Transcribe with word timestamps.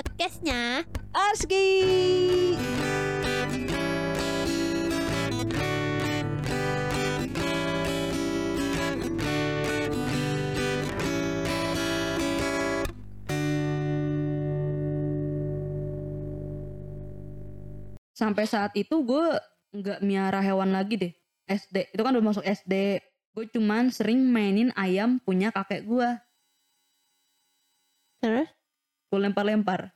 Podcastnya 0.00 0.80
Arski. 1.12 1.68
Sampai 18.16 18.48
saat 18.48 18.72
itu 18.72 19.04
gue 19.04 19.36
nggak 19.76 20.00
miara 20.00 20.40
hewan 20.40 20.72
lagi 20.72 20.96
deh. 20.96 21.12
SD 21.44 21.92
itu 21.92 22.00
kan 22.00 22.16
udah 22.16 22.24
masuk 22.24 22.44
SD. 22.48 23.04
Gue 23.36 23.44
cuman 23.52 23.92
sering 23.92 24.24
mainin 24.24 24.72
ayam 24.80 25.20
punya 25.20 25.52
kakek 25.52 25.84
gue. 25.84 26.08
Terus 28.24 28.48
Gue 29.10 29.18
lempar-lempar. 29.18 29.90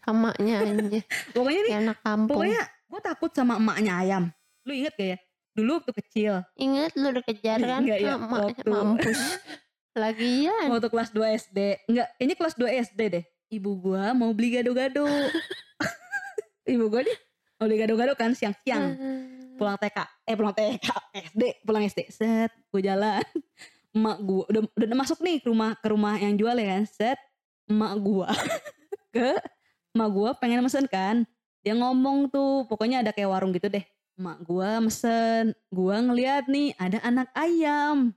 samanya 0.00 0.60
aja 0.64 1.00
Pokoknya 1.32 1.60
nih, 1.62 1.74
anak 1.78 1.98
kampung 2.00 2.36
pokoknya 2.36 2.60
gue 2.64 3.00
takut 3.00 3.30
sama 3.30 3.56
emaknya 3.56 3.92
ayam. 3.96 4.24
Lu 4.62 4.72
inget 4.72 4.92
gak 4.92 5.08
ya? 5.10 5.18
Dulu 5.54 5.70
waktu 5.78 5.92
kecil, 5.94 6.32
Ingat 6.56 6.92
lu 6.94 7.06
udah 7.08 7.22
kejar 7.22 7.58
kan 7.58 7.80
Enggak 7.80 7.98
ya, 8.00 8.12
Emaknya 8.14 8.52
waktu- 8.52 8.66
Mampus 8.66 9.20
Lagian 9.94 10.66
waktu 10.66 10.88
kelas 10.88 11.08
2 11.08 11.22
SD. 11.38 11.58
Enggak, 11.86 12.08
kayaknya 12.14 12.36
kelas 12.36 12.54
2 12.58 12.66
SD 12.82 13.00
deh. 13.08 13.24
Ibu 13.46 13.70
gua 13.78 14.10
mau 14.10 14.34
beli 14.34 14.50
gado-gado. 14.52 15.06
Ibu 16.66 16.84
gua 16.88 17.00
nih 17.00 17.18
mau 17.54 17.64
beli 17.64 17.76
gado-gado 17.78 18.12
kan 18.14 18.32
siang-siang. 18.32 18.82
Pulang 19.54 19.78
TK, 19.78 19.98
eh 20.26 20.34
pulang 20.34 20.50
TK, 20.50 20.88
SD, 21.30 21.42
pulang 21.62 21.82
SD. 21.84 22.10
Set, 22.10 22.50
gue 22.66 22.80
jalan. 22.82 23.22
Emak 23.94 24.18
gua 24.20 24.42
udah 24.50 24.62
udah 24.66 24.96
masuk 24.98 25.22
nih 25.22 25.38
ke 25.38 25.46
rumah 25.46 25.78
ke 25.78 25.86
rumah 25.86 26.18
yang 26.18 26.34
jual 26.34 26.52
ya 26.52 26.74
kan. 26.74 26.82
Set, 26.84 27.18
emak 27.70 27.94
gua 28.00 28.28
ke 29.14 29.34
emak 29.94 30.10
gua 30.10 30.30
pengen 30.34 30.60
mesen 30.66 30.90
kan. 30.90 31.22
Dia 31.64 31.72
ngomong 31.72 32.28
tuh, 32.28 32.68
pokoknya 32.68 33.00
ada 33.00 33.14
kayak 33.14 33.30
warung 33.30 33.54
gitu 33.56 33.72
deh. 33.72 33.80
Emak 34.20 34.44
gua 34.44 34.84
mesen, 34.84 35.56
gua 35.72 36.02
ngeliat 36.02 36.44
nih 36.50 36.76
ada 36.76 37.00
anak 37.00 37.32
ayam. 37.32 38.12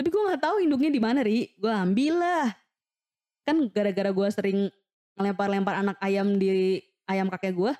Tapi 0.00 0.08
gua 0.08 0.32
nggak 0.32 0.42
tahu 0.42 0.56
induknya 0.64 0.88
di 0.88 0.96
mana, 1.02 1.20
Ri. 1.20 1.52
Gua 1.60 1.84
ambil 1.84 2.16
lah. 2.16 2.48
Kan 3.44 3.68
gara-gara 3.68 4.08
gua 4.16 4.32
sering 4.32 4.72
ngelempar-lempar 5.20 5.76
anak 5.76 6.00
ayam 6.00 6.40
di 6.40 6.80
ayam 7.04 7.28
kakek 7.28 7.52
gua. 7.52 7.76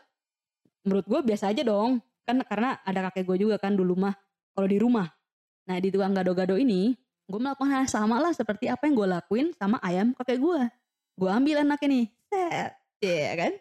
Menurut 0.85 1.09
gua 1.09 1.21
biasa 1.25 1.49
aja 1.49 1.65
dong. 1.65 2.05
Kan 2.29 2.45
karena 2.45 2.77
ada 2.85 3.09
kakek 3.09 3.25
gua 3.25 3.37
juga 3.41 3.57
kan 3.57 3.73
dulu 3.73 3.97
mah 3.97 4.13
kalau 4.53 4.69
di 4.69 4.77
rumah. 4.77 5.09
Nah, 5.65 5.81
di 5.81 5.89
tukang 5.89 6.13
gado-gado 6.13 6.61
ini, 6.61 6.93
gua 7.25 7.41
melakukan 7.41 7.73
hal 7.73 7.87
sama 7.89 8.21
lah 8.21 8.37
seperti 8.37 8.69
apa 8.69 8.85
yang 8.85 9.01
gua 9.01 9.09
lakuin 9.17 9.57
sama 9.57 9.81
ayam 9.81 10.13
kakek 10.19 10.43
gua. 10.43 10.69
Gua 11.21 11.37
ambil 11.37 11.61
anaknya 11.61 11.89
nih. 11.93 12.09
Set. 12.33 12.73
Iya 13.05 13.31
kan? 13.37 13.53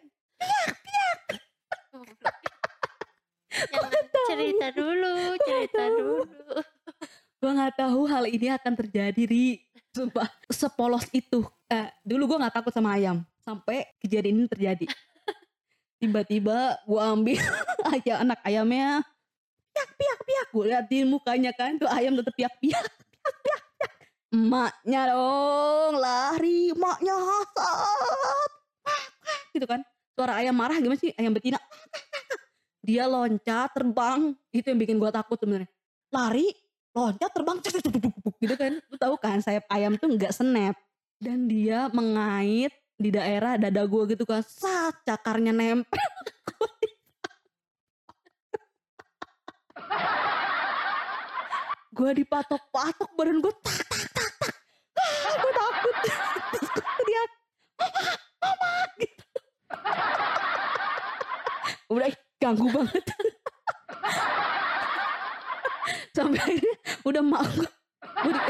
Jangan 3.50 4.04
cerita 4.32 4.66
dulu 4.72 5.36
Cerita 5.44 5.82
dulu 5.92 6.24
Gua 7.36 7.50
nggak 7.52 7.76
tahu 7.76 8.08
hal 8.08 8.24
ini 8.32 8.48
akan 8.56 8.72
terjadi, 8.80 9.28
Ri. 9.28 9.60
Sumpah, 9.92 10.32
sepolos 10.48 11.04
itu. 11.12 11.44
Eh, 11.68 11.92
dulu 12.00 12.32
gua 12.32 12.48
nggak 12.48 12.64
takut 12.64 12.72
sama 12.72 12.96
ayam. 12.96 13.20
Sampai 13.44 13.84
kejadian 14.00 14.40
ini 14.40 14.48
terjadi. 14.48 14.88
Tiba-tiba 16.00 16.80
gua 16.88 17.12
ambil 17.12 17.36
ayam 17.92 18.24
anak 18.24 18.40
ayamnya. 18.40 19.04
Piak, 19.76 19.90
piak, 20.00 20.18
piak. 20.24 20.46
Gue 20.48 20.64
liatin 20.64 21.12
mukanya 21.12 21.52
kan. 21.52 21.76
Tuh 21.76 21.92
ayam 21.92 22.16
tetep 22.16 22.32
piak, 22.32 22.56
piak. 22.56 22.72
Piak, 22.72 22.88
piak, 22.88 22.88
piak. 22.88 23.09
Emaknya 24.30 25.10
dong. 25.10 25.98
Lari. 25.98 26.74
Emaknya 26.74 27.14
hasat. 27.14 28.50
Gitu 29.54 29.66
kan. 29.66 29.82
Suara 30.14 30.38
ayam 30.38 30.54
marah 30.54 30.78
gimana 30.78 30.98
sih? 30.98 31.14
Ayam 31.18 31.34
betina. 31.34 31.58
Dia 32.80 33.06
loncat, 33.06 33.70
terbang. 33.76 34.32
Itu 34.54 34.72
yang 34.72 34.80
bikin 34.80 34.96
gua 34.96 35.12
takut 35.12 35.36
sebenarnya. 35.36 35.68
Lari, 36.10 36.48
loncat 36.90 37.30
terbang 37.30 37.62
gitu 38.42 38.58
kan 38.58 38.82
lu 38.90 38.98
tahu 38.98 39.14
kan 39.20 39.38
sayap 39.38 39.62
ayam 39.70 39.94
tuh 39.94 40.10
nggak 40.10 40.34
snap 40.34 40.74
dan 41.22 41.46
dia 41.46 41.86
mengait 41.94 42.74
di 42.98 43.14
daerah 43.14 43.54
dada 43.54 43.86
gue 43.86 44.02
gitu 44.10 44.26
kan 44.26 44.42
sat 44.42 44.98
cakarnya 45.06 45.54
nempel 45.54 45.94
gue 51.96 52.10
dipatok-patok 52.24 53.10
badan 53.14 53.38
gue 53.38 53.54
tak 53.62 53.86
ah, 54.98 55.34
gue 55.38 55.52
takut 55.54 55.94
terus 56.50 56.74
gue 56.74 56.80
teriak 56.80 57.28
mama 57.78 58.02
mama 58.42 58.82
gitu 58.98 59.22
udah 61.90 62.10
ganggu 62.38 62.66
banget. 62.70 63.04
Sampai 66.16 66.38
akhirnya 66.38 66.74
udah 67.06 67.22
mak 67.22 67.42
gue 67.50 68.32
di, 68.32 68.40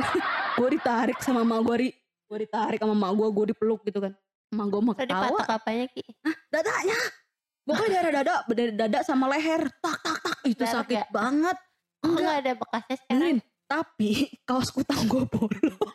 gue 0.56 0.68
ditarik 0.78 1.18
sama 1.20 1.42
mak 1.44 1.60
gue 1.64 1.92
gue 2.30 2.38
ditarik 2.38 2.80
sama 2.80 2.94
mak 2.96 3.12
gue 3.16 3.28
gue 3.32 3.44
dipeluk 3.56 3.80
gitu 3.84 3.98
kan. 4.00 4.12
Mak 4.52 4.66
gue 4.68 4.80
mau 4.82 4.94
Tadi 4.94 5.08
ketawa. 5.08 5.26
patok 5.40 5.50
apanya 5.56 5.84
Ki? 5.92 6.02
Dadanya. 6.52 6.98
Pokoknya 7.60 7.90
daerah 8.02 8.12
dada 8.24 8.34
dari 8.50 8.72
dada 8.74 8.98
sama 9.06 9.30
leher 9.30 9.62
tak 9.80 9.96
tak 10.02 10.16
tak. 10.24 10.36
Itu 10.42 10.62
Darah 10.64 10.74
sakit 10.82 10.96
ya? 10.96 11.04
banget. 11.12 11.56
Enggak 12.00 12.24
gak 12.24 12.38
ada 12.40 12.52
bekasnya 12.56 12.96
sekarang? 12.96 13.12
Dengerin, 13.20 13.38
tapi 13.68 14.10
kaos 14.48 14.68
kutang 14.72 15.04
gue 15.04 15.22
bolong 15.28 15.92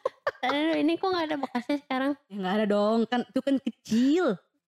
ini 0.78 0.94
kok 1.01 1.09
gak 1.09 1.25
ada 1.25 1.35
bekasnya 1.41 1.78
sekarang? 1.81 2.11
Ya 2.29 2.35
nggak 2.38 2.53
ada 2.61 2.66
dong 2.69 3.00
kan 3.09 3.22
itu 3.25 3.39
kan 3.41 3.55
kecil. 3.57 4.25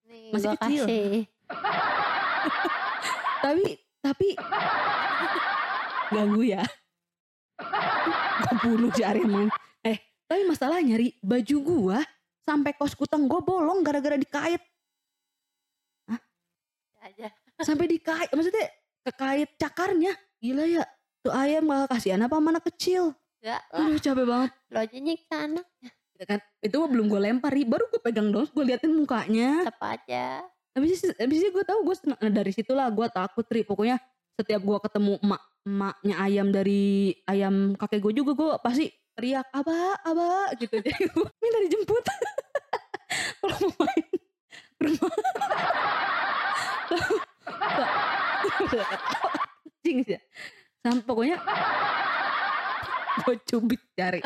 Nih 0.10 0.34
Masih 0.34 0.50
kecil. 0.58 0.84
kasih 0.90 2.17
tapi 3.44 3.78
tapi 4.02 4.28
ganggu 6.12 6.44
ya. 6.44 6.64
Gue 8.38 8.56
bunuh 8.64 8.92
Aryaman 8.94 9.50
eh 9.82 9.98
tapi 10.30 10.42
masalahnya 10.46 10.96
ri 11.00 11.18
baju 11.26 11.58
gua 11.66 12.00
sampai 12.48 12.72
kaos 12.78 12.96
kutang 12.96 13.28
gue 13.28 13.40
bolong 13.44 13.84
gara-gara 13.84 14.16
dikait. 14.16 14.62
Aja. 17.04 17.32
Sampai 17.64 17.88
dikait 17.88 18.30
maksudnya 18.32 18.68
kekait 19.08 19.50
cakarnya. 19.60 20.14
Gila 20.38 20.64
ya 20.70 20.84
tuh 21.26 21.34
ayam 21.34 21.66
gak 21.66 21.90
kasihan 21.98 22.22
apa 22.22 22.38
mana 22.38 22.62
kecil? 22.62 23.16
Lah 23.42 23.62
aduh 23.74 23.98
capek 23.98 24.26
banget. 24.28 24.52
Lo 24.70 24.78
aja 24.84 24.98
nyiksa 24.98 25.36
anak 25.50 25.66
Ya 26.18 26.26
kan? 26.26 26.40
Itu 26.66 26.82
belum 26.90 27.10
gue 27.10 27.22
lempar 27.22 27.54
baru 27.54 27.90
gue 27.94 28.02
pegang 28.02 28.34
dong 28.34 28.50
gue 28.50 28.64
liatin 28.66 28.94
mukanya. 28.94 29.66
Tetap 29.66 29.82
aja 29.82 30.46
habis 30.78 31.02
itu 31.02 31.10
habis 31.18 31.40
itu 31.42 31.50
gue 31.50 31.66
tahu 31.66 31.80
gue 31.90 31.96
nah, 32.06 32.30
dari 32.30 32.54
situlah 32.54 32.88
gue 32.94 33.08
takut 33.10 33.46
Ri. 33.50 33.66
pokoknya 33.66 33.98
setiap 34.38 34.62
gue 34.62 34.78
ketemu 34.86 35.18
emak 35.26 35.42
emaknya 35.66 36.16
ayam 36.22 36.48
dari 36.54 37.18
ayam 37.26 37.74
kakek 37.74 38.00
gue 38.06 38.14
juga 38.22 38.32
gue 38.38 38.52
pasti 38.62 38.86
teriak 39.18 39.50
aba 39.50 39.98
aba 40.06 40.54
gitu. 40.62 40.78
Jadi 40.86 41.10
gue 41.10 41.30
minta 41.42 41.60
dijemput 41.66 42.04
kalau 43.42 43.58
mau 43.66 43.74
main 43.82 44.06
rumah. 44.78 45.16
Anjing 49.66 49.98
sih. 50.06 50.14
Ya. 50.14 50.22
Pokoknya 51.02 51.42
gue 53.26 53.36
cubit 53.50 53.82
cari. 53.98 54.22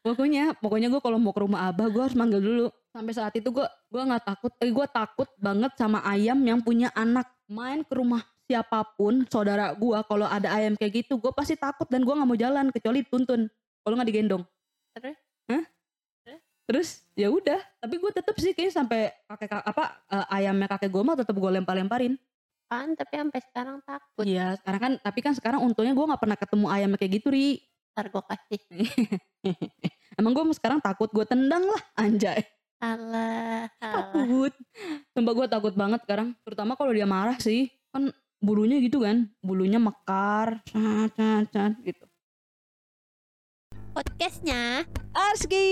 Pokoknya 0.00 0.56
pokoknya 0.56 0.88
gue 0.88 1.00
kalau 1.04 1.20
mau 1.20 1.36
ke 1.36 1.44
rumah 1.44 1.68
abah 1.68 1.92
gue 1.92 2.02
harus 2.02 2.16
manggil 2.16 2.40
dulu 2.40 2.66
sampai 2.92 3.12
saat 3.16 3.32
itu 3.34 3.48
gue 3.48 3.64
gue 3.88 4.02
nggak 4.04 4.24
takut 4.28 4.52
eh 4.60 4.68
gue 4.68 4.86
takut 4.92 5.28
banget 5.40 5.72
sama 5.80 6.04
ayam 6.04 6.38
yang 6.44 6.60
punya 6.60 6.92
anak. 6.92 7.26
Main 7.48 7.84
ke 7.84 7.92
rumah 7.96 8.24
siapa 8.48 8.84
pun 8.96 9.24
saudara 9.28 9.72
gue 9.72 9.98
kalau 10.08 10.28
ada 10.28 10.52
ayam 10.52 10.76
kayak 10.76 11.04
gitu 11.04 11.16
gue 11.16 11.32
pasti 11.32 11.56
takut 11.56 11.88
dan 11.88 12.04
gue 12.04 12.12
nggak 12.12 12.28
mau 12.28 12.38
jalan 12.38 12.68
kecuali 12.68 13.00
dituntun. 13.02 13.48
Kalau 13.82 13.94
nggak 13.96 14.08
digendong. 14.08 14.44
Terus? 14.92 15.16
Hah? 15.48 15.64
terus? 16.62 16.88
Ya 17.18 17.28
udah. 17.32 17.60
Tapi 17.80 17.94
gue 17.98 18.10
tetep 18.12 18.36
sih 18.38 18.52
kayak 18.52 18.72
sampai 18.72 19.12
kakek 19.26 19.60
apa 19.64 19.84
eh, 20.12 20.36
ayamnya 20.40 20.68
kakek 20.70 20.92
gue 20.92 21.02
mah 21.02 21.16
tetep 21.16 21.34
gue 21.34 21.50
lempar 21.50 21.74
lemparin 21.74 22.14
Kan 22.72 22.96
tapi 22.96 23.20
sampai 23.20 23.40
sekarang 23.52 23.76
takut. 23.84 24.24
Iya 24.24 24.56
sekarang 24.60 24.80
kan 24.80 24.92
tapi 25.00 25.20
kan 25.20 25.32
sekarang 25.36 25.60
untungnya 25.60 25.92
gue 25.92 26.06
nggak 26.08 26.22
pernah 26.22 26.38
ketemu 26.40 26.66
ayam 26.68 26.90
kayak 26.96 27.12
gitu 27.20 27.28
ri. 27.28 27.60
Ntar 27.92 28.08
gue 28.08 28.22
kasih. 28.24 28.60
Emang 30.20 30.32
gue 30.32 30.44
sekarang 30.56 30.80
takut 30.80 31.08
gue 31.12 31.24
tendang 31.28 31.68
lah 31.68 31.82
anjay 31.96 32.40
Alah, 32.82 33.70
alah. 33.78 34.10
takut. 34.10 34.52
Sumpah 35.14 35.32
gue 35.38 35.46
takut 35.46 35.74
banget 35.78 36.02
sekarang. 36.02 36.34
Terutama 36.42 36.74
kalau 36.74 36.90
dia 36.90 37.06
marah 37.06 37.38
sih. 37.38 37.70
Kan 37.94 38.10
bulunya 38.42 38.82
gitu 38.82 39.06
kan. 39.06 39.30
Bulunya 39.38 39.78
mekar. 39.78 40.58
Cat 40.66 41.14
cat 41.14 41.46
cat 41.54 41.78
gitu. 41.86 42.02
Podcastnya. 43.94 44.82
Arski 45.14 45.68